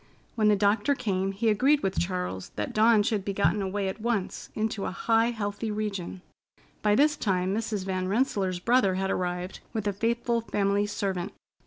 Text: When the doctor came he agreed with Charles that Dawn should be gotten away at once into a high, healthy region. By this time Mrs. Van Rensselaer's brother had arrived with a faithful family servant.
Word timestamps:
When 0.33 0.47
the 0.47 0.55
doctor 0.55 0.95
came 0.95 1.31
he 1.31 1.47
agreed 1.49 1.83
with 1.83 1.99
Charles 1.99 2.49
that 2.55 2.73
Dawn 2.73 3.03
should 3.03 3.23
be 3.23 3.33
gotten 3.33 3.61
away 3.61 3.87
at 3.87 4.01
once 4.01 4.49
into 4.55 4.85
a 4.85 4.89
high, 4.89 5.29
healthy 5.29 5.69
region. 5.69 6.23
By 6.81 6.95
this 6.95 7.15
time 7.15 7.53
Mrs. 7.53 7.85
Van 7.85 8.07
Rensselaer's 8.07 8.57
brother 8.57 8.95
had 8.95 9.11
arrived 9.11 9.59
with 9.73 9.85
a 9.87 9.93
faithful 9.93 10.41
family 10.41 10.87
servant. 10.87 11.33